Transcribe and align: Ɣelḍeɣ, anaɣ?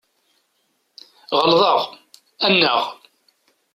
Ɣelḍeɣ, 1.39 1.79
anaɣ? 2.45 2.81